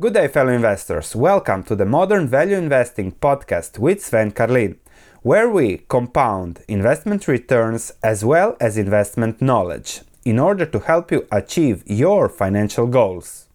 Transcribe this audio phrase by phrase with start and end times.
[0.00, 1.16] Good day, fellow investors.
[1.16, 4.78] Welcome to the Modern Value Investing podcast with Sven Carlin,
[5.22, 11.26] where we compound investment returns as well as investment knowledge in order to help you
[11.32, 13.48] achieve your financial goals.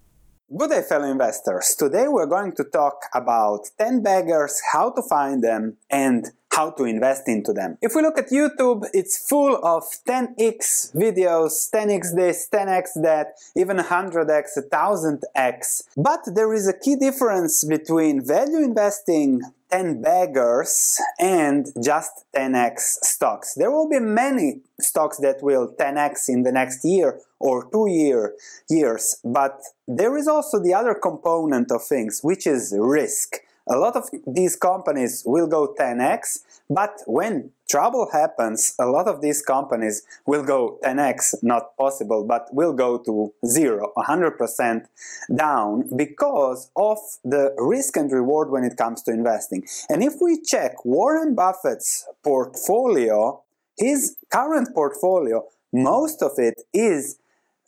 [0.58, 1.76] Good day, fellow investors.
[1.79, 6.83] Today we're going to talk about 10 baggers, how to find them, and how to
[6.83, 7.78] invest into them.
[7.81, 13.78] If we look at YouTube, it's full of 10x videos, 10x this, 10x that, even
[13.78, 15.84] 100x, 1000x.
[15.97, 23.55] But there is a key difference between value investing 10 baggers and just 10x stocks.
[23.55, 28.35] There will be many stocks that will 10x in the next year or two year
[28.70, 33.38] years, but there is also the other component of things, which is risk.
[33.70, 39.21] A lot of these companies will go 10x, but when trouble happens, a lot of
[39.21, 44.85] these companies will go 10x, not possible, but will go to zero, 100%
[45.34, 49.66] down because of the risk and reward when it comes to investing.
[49.90, 53.41] And if we check Warren Buffett's portfolio,
[53.77, 57.18] his current portfolio, most of it is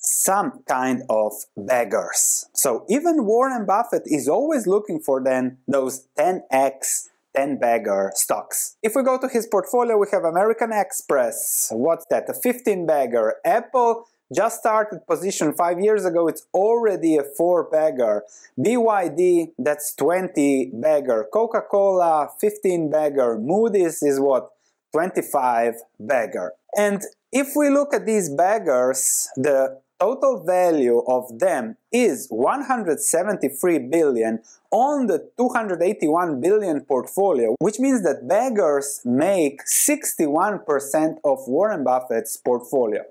[0.06, 2.46] some kind of baggers.
[2.54, 8.78] So even Warren Buffett is always looking for then those 10x 10 bagger stocks.
[8.82, 11.70] If we go to his portfolio, we have American Express.
[11.72, 12.30] What's that?
[12.30, 13.36] A 15 bagger.
[13.44, 16.28] Apple just started position five years ago.
[16.28, 18.24] It's already a four bagger.
[18.60, 21.28] BYD, that's 20 bagger.
[21.32, 23.38] Coca Cola, 15 bagger.
[23.38, 24.50] Moody's is what?
[24.94, 26.54] 25 bagger.
[26.78, 34.40] And if we look at these baggers, the total value of them is 173 billion
[34.72, 43.04] on the 281 billion portfolio, which means that baggers make 61% of Warren Buffett's portfolio.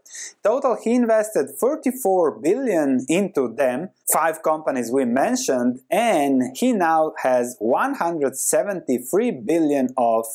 [0.42, 7.56] Total, he invested 34 billion into them, five companies we mentioned, and he now has
[7.60, 10.26] 173 billion of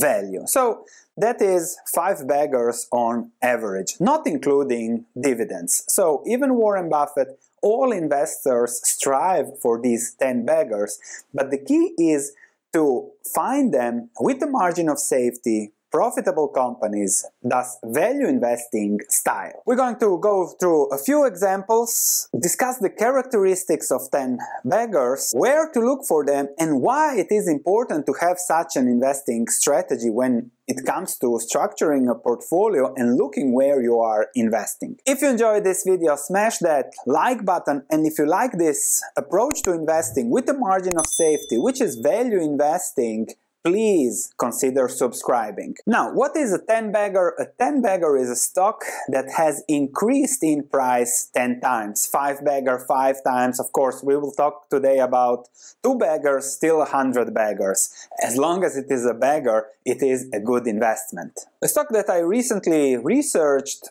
[0.00, 0.42] value.
[0.46, 0.84] So
[1.16, 5.84] that is five baggers on average, not including dividends.
[5.88, 10.98] So even Warren Buffett, all investors strive for these 10 baggers,
[11.32, 12.32] but the key is
[12.72, 19.62] to find them with a margin of safety profitable companies, thus value investing style.
[19.64, 25.70] We're going to go through a few examples, discuss the characteristics of 10 baggers, where
[25.70, 30.10] to look for them, and why it is important to have such an investing strategy
[30.10, 34.96] when it comes to structuring a portfolio and looking where you are investing.
[35.06, 39.62] If you enjoyed this video, smash that like button and if you like this approach
[39.62, 43.28] to investing with a margin of safety, which is value investing,
[43.64, 45.74] please consider subscribing.
[45.86, 47.34] Now, what is a 10 bagger?
[47.38, 52.06] A 10 bagger is a stock that has increased in price 10 times.
[52.06, 53.58] 5 bagger 5 times.
[53.58, 55.48] Of course, we will talk today about
[55.82, 57.88] 2 baggers, still 100 baggers.
[58.22, 61.40] As long as it is a bagger, it is a good investment.
[61.62, 63.88] A stock that I recently researched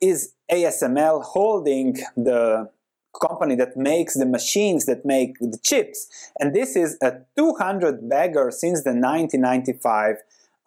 [0.00, 2.68] is ASML holding the
[3.20, 6.30] company that makes the machines that make the chips.
[6.38, 10.16] And this is a 200 bagger since the 1995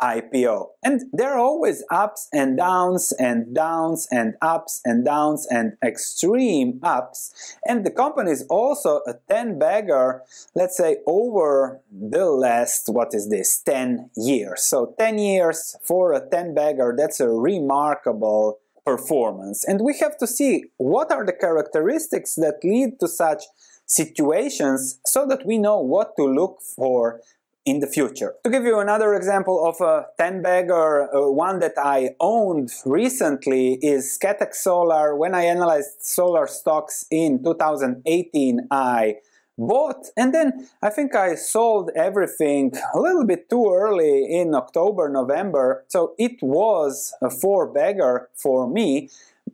[0.02, 0.68] IPO.
[0.84, 6.80] And there are always ups and downs and downs and ups and downs and extreme
[6.84, 7.58] ups.
[7.68, 10.22] And the company is also a 10 bagger,
[10.54, 14.64] let's say over the last, what is this, 10 years.
[14.64, 19.66] So 10 years for a 10 bagger, that's a remarkable performance.
[19.68, 23.44] And we have to see what are the characteristics that lead to such
[23.86, 27.20] situations so that we know what to look for
[27.66, 28.36] in the future.
[28.46, 33.74] To give you another example of a 10 bagger, uh, one that I owned recently
[33.82, 35.18] is Scatec Solar.
[35.18, 39.16] When I analyzed solar stocks in 2018, I
[39.58, 45.10] bought and then I think I sold everything a little bit too early in October,
[45.10, 45.84] November.
[45.88, 49.10] So it was a four bagger for me.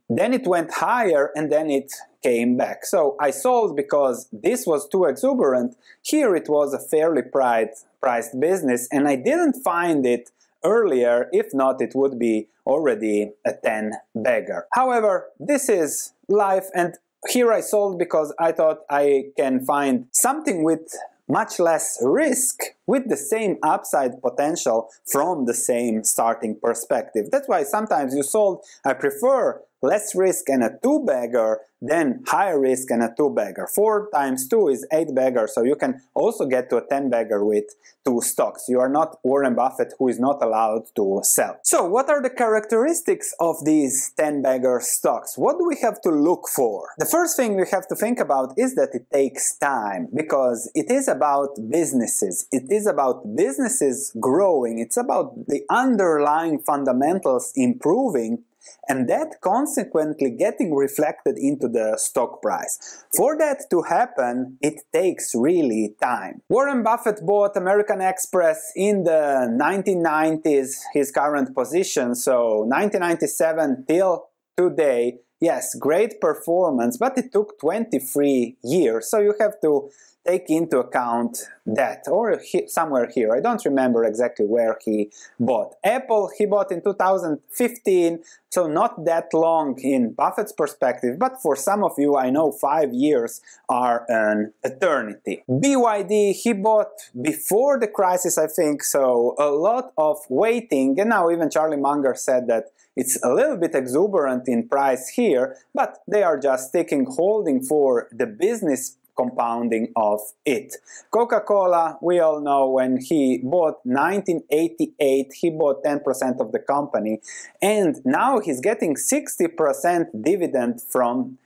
[0.10, 1.92] Then it went higher and then it
[2.22, 2.86] came back.
[2.86, 5.76] So I sold because this was too exuberant.
[6.02, 10.32] Here it was a fairly priced, priced business and I didn't find it
[10.64, 11.30] earlier.
[11.32, 14.68] If not, it would be already a 10 bagger.
[14.74, 16.96] However, this is life and
[17.30, 20.94] here I sold because I thought I can find something with
[21.28, 27.28] much less risk with the same upside potential from the same starting perspective.
[27.32, 32.60] That's why sometimes you sold, I prefer less risk and a two bagger than higher
[32.60, 33.68] risk and a two bagger.
[33.68, 37.44] Four times two is eight bagger, so you can also get to a 10 bagger
[37.44, 37.66] with
[38.06, 38.70] two stocks.
[38.70, 41.60] You are not Warren Buffett who is not allowed to sell.
[41.64, 45.38] So what are the characteristics of these 10 bagger stocks?
[45.38, 46.88] What do we have to look for?
[46.98, 50.90] The first thing we have to think about is that it takes time because it
[50.90, 52.48] is about businesses.
[52.52, 54.80] It is about businesses growing.
[54.80, 58.44] It's about the underlying fundamentals improving
[58.88, 63.06] and that consequently getting reflected into the stock price.
[63.16, 66.42] For that to happen, it takes really time.
[66.50, 75.18] Warren Buffett bought American Express in the 1990s, his current position, so 1997 till today.
[75.44, 79.90] Yes, great performance, but it took 23 years, so you have to
[80.26, 85.10] take into account that or he, somewhere here i don't remember exactly where he
[85.40, 85.74] bought.
[85.84, 88.20] Apple he bought in 2015
[88.50, 92.94] so not that long in buffett's perspective but for some of you i know five
[92.94, 95.44] years are an eternity.
[95.50, 101.30] Byd he bought before the crisis i think so a lot of waiting and now
[101.30, 106.24] even charlie munger said that it's a little bit exuberant in price here, but they
[106.24, 110.76] are just taking holding for the business compounding of it.
[111.12, 117.22] Coca-Cola, we all know when he bought 1988, he bought 10% of the company
[117.62, 121.38] and now he's getting 60% dividend from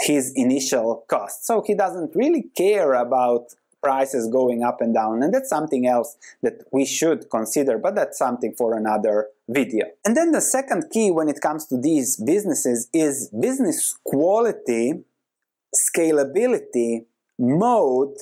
[0.00, 1.46] his initial cost.
[1.46, 3.54] So he doesn't really care about
[3.86, 6.10] prices going up and down and that's something else
[6.44, 9.16] that we should consider but that's something for another
[9.48, 9.86] video.
[10.04, 15.04] And then the second key when it comes to these businesses is business quality,
[15.74, 17.04] scalability
[17.38, 18.16] mode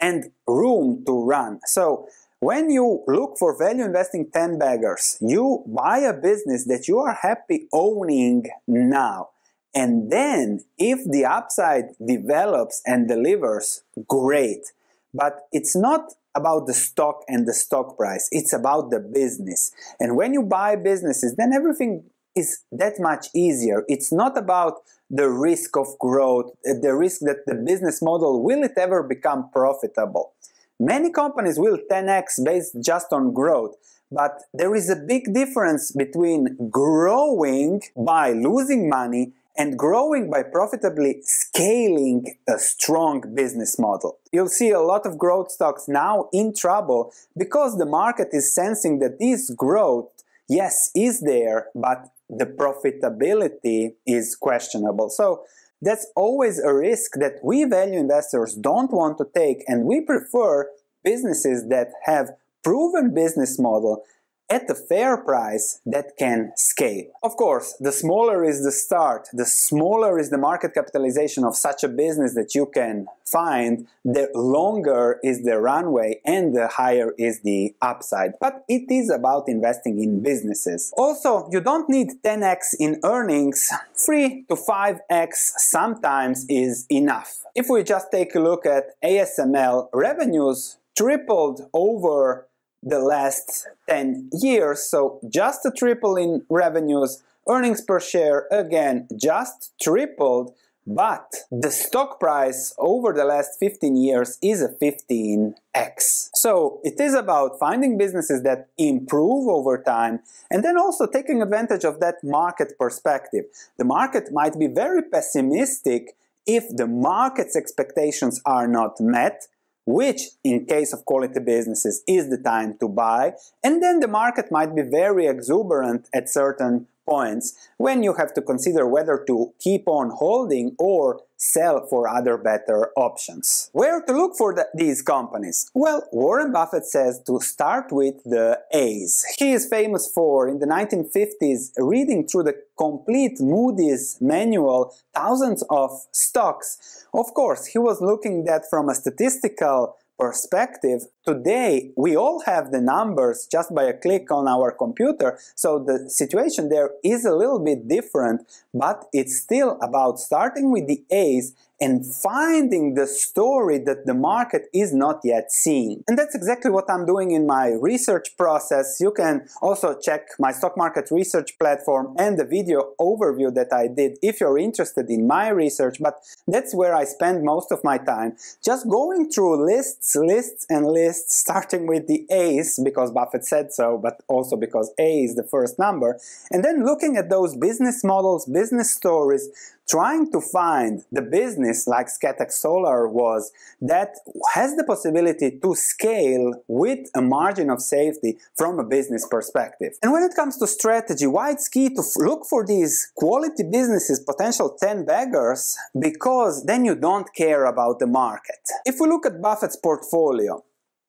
[0.00, 1.60] and room to run.
[1.64, 2.08] So
[2.40, 7.14] when you look for value investing 10 baggers, you buy a business that you are
[7.14, 9.30] happy owning now.
[9.74, 14.72] And then if the upside develops and delivers, great.
[15.14, 18.28] But it's not about the stock and the stock price.
[18.32, 19.72] It's about the business.
[20.00, 23.84] And when you buy businesses, then everything is that much easier.
[23.88, 24.78] It's not about
[25.08, 29.50] the risk of growth, uh, the risk that the business model will it ever become
[29.50, 30.32] profitable.
[30.80, 33.76] Many companies will 10x based just on growth,
[34.10, 41.20] but there is a big difference between growing by losing money and growing by profitably
[41.22, 44.18] scaling a strong business model.
[44.32, 48.98] You'll see a lot of growth stocks now in trouble because the market is sensing
[48.98, 50.10] that this growth,
[50.48, 55.08] yes, is there, but the profitability is questionable.
[55.08, 55.44] So
[55.80, 60.68] that's always a risk that we value investors don't want to take and we prefer
[61.04, 62.30] businesses that have
[62.62, 64.02] proven business model
[64.50, 67.06] at a fair price that can scale.
[67.22, 71.82] Of course, the smaller is the start, the smaller is the market capitalization of such
[71.82, 77.40] a business that you can find, the longer is the runway and the higher is
[77.40, 78.32] the upside.
[78.40, 80.92] But it is about investing in businesses.
[80.96, 87.38] Also, you don't need 10x in earnings, 3 to 5x sometimes is enough.
[87.54, 92.46] If we just take a look at ASML revenues tripled over
[92.84, 94.82] the last 10 years.
[94.84, 100.54] So just a triple in revenues, earnings per share again just tripled,
[100.86, 106.28] but the stock price over the last 15 years is a 15x.
[106.34, 110.20] So it is about finding businesses that improve over time
[110.50, 113.44] and then also taking advantage of that market perspective.
[113.78, 116.16] The market might be very pessimistic
[116.46, 119.48] if the market's expectations are not met
[119.86, 123.32] which in case of quality businesses is the time to buy.
[123.62, 128.42] And then the market might be very exuberant at certain points when you have to
[128.42, 133.68] consider whether to keep on holding or sell for other better options.
[133.72, 135.70] Where to look for the, these companies?
[135.74, 139.24] Well, Warren Buffett says to start with the A's.
[139.38, 145.90] He is famous for, in the 1950s, reading through the complete Moody's manual, thousands of
[146.12, 147.04] stocks.
[147.12, 152.80] Of course, he was looking at from a statistical perspective, today we all have the
[152.80, 157.58] numbers just by a click on our computer, so the situation there is a little
[157.58, 164.06] bit different, but it's still about starting with the A's and finding the story that
[164.06, 166.02] the market is not yet seeing.
[166.06, 168.98] And that's exactly what I'm doing in my research process.
[169.00, 173.88] You can also check my stock market research platform and the video overview that I
[173.88, 176.14] did if you're interested in my research, but
[176.46, 178.36] that's where I spend most of my time.
[178.62, 183.98] Just going through lists, lists, and lists, starting with the A's because Buffett said so,
[184.02, 186.18] but also because A is the first number,
[186.50, 189.48] and then looking at those business models, business stories,
[189.88, 194.16] trying to find the business like Scatec Solar was that
[194.54, 199.92] has the possibility to scale with a margin of safety from a business perspective.
[200.02, 204.20] And when it comes to strategy, why it's key to look for these quality businesses,
[204.20, 208.60] potential 10 baggers, because then you don't care about the market.
[208.84, 210.64] If we look at Buffett's portfolio,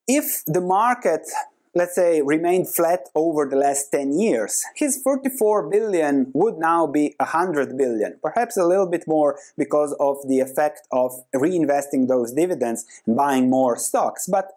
[0.07, 1.27] if the market
[1.75, 7.13] let's say, remained flat over the last 10 years, his 44 billion would now be
[7.19, 12.85] 100 billion, perhaps a little bit more because of the effect of reinvesting those dividends
[13.05, 14.25] and buying more stocks.
[14.25, 14.53] But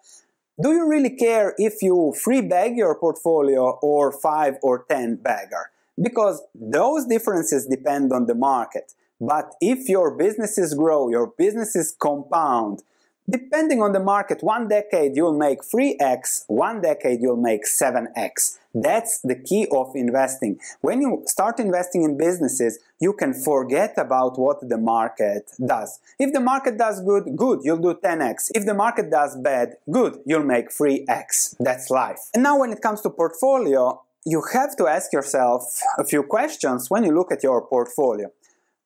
[0.62, 5.70] do you really care if you free bag your portfolio or 5 or 10 bagger?
[6.00, 8.94] Because those differences depend on the market.
[9.20, 12.84] But if your businesses grow, your businesses compound,
[13.30, 18.56] Depending on the market, one decade you'll make 3x, one decade you'll make 7x.
[18.74, 20.58] That's the key of investing.
[20.80, 26.00] When you start investing in businesses, you can forget about what the market does.
[26.18, 28.52] If the market does good, good, you'll do 10x.
[28.54, 31.56] If the market does bad, good, you'll make 3x.
[31.60, 32.30] That's life.
[32.32, 36.90] And now when it comes to portfolio, you have to ask yourself a few questions
[36.90, 38.30] when you look at your portfolio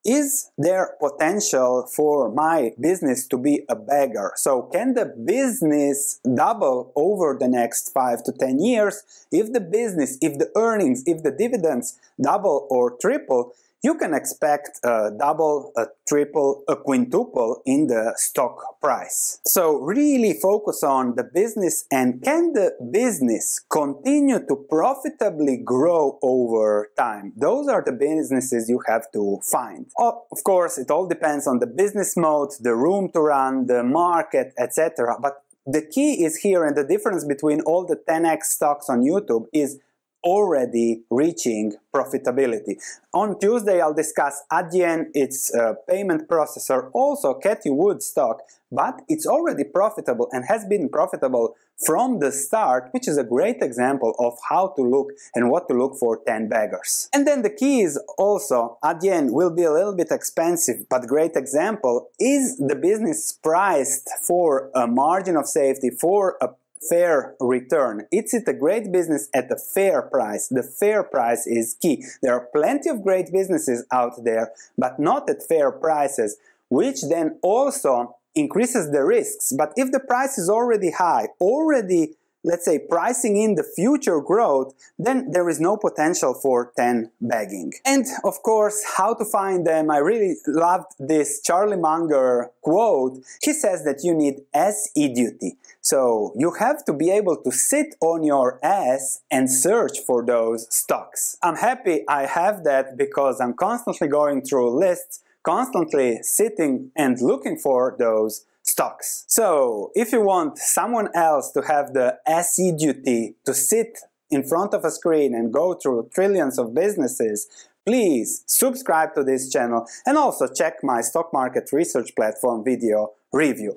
[0.05, 4.33] is there potential for my business to be a bagger?
[4.35, 9.03] So can the business double over the next five to 10 years?
[9.31, 13.53] If the business, if the earnings, if the dividends double or triple,
[13.83, 19.39] you can expect a double, a triple, a quintuple in the stock price.
[19.45, 26.91] So really focus on the business and can the business continue to profitably grow over
[26.97, 27.33] time?
[27.35, 29.87] Those are the businesses you have to find.
[29.99, 34.53] Of course, it all depends on the business mode, the room to run, the market,
[34.57, 35.17] etc.
[35.21, 39.45] But the key is here and the difference between all the 10x stocks on YouTube
[39.53, 39.79] is
[40.23, 42.75] already reaching profitability.
[43.13, 49.27] On Tuesday, I'll discuss Adyen, its uh, payment processor, also Cathie Wood stock, but it's
[49.27, 54.37] already profitable and has been profitable from the start, which is a great example of
[54.49, 57.09] how to look and what to look for 10 baggers.
[57.13, 61.35] And then the key is also, Adyen will be a little bit expensive, but great
[61.35, 66.49] example, is the business priced for a margin of safety, for a
[66.89, 68.07] fair return.
[68.11, 70.47] It's it a great business at a fair price.
[70.47, 72.03] The fair price is key.
[72.21, 76.37] There are plenty of great businesses out there, but not at fair prices,
[76.69, 79.53] which then also increases the risks.
[79.55, 84.73] But if the price is already high, already let's say pricing in the future growth,
[84.99, 87.73] then there is no potential for 10 bagging.
[87.85, 89.89] And of course, how to find them.
[89.89, 93.23] I really loved this Charlie Munger quote.
[93.41, 95.57] He says that you need assiduity.
[95.81, 100.73] So you have to be able to sit on your ass and search for those
[100.73, 101.37] stocks.
[101.43, 107.57] I'm happy I have that because I'm constantly going through lists, constantly sitting and looking
[107.57, 109.23] for those stocks.
[109.27, 113.91] So if you want someone else to have the SE duty to sit
[114.35, 117.37] in front of a screen and go through trillions of businesses,
[117.85, 123.73] please subscribe to this channel and also check my stock market research platform video review.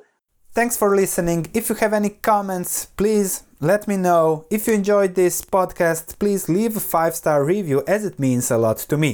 [0.59, 1.41] Thanks for listening.
[1.53, 4.47] If you have any comments, please let me know.
[4.49, 8.79] If you enjoyed this podcast, please leave a 5-star review as it means a lot
[8.91, 9.11] to me.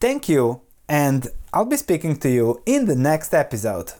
[0.00, 3.92] Thank you and I'll be speaking to you in the next episode.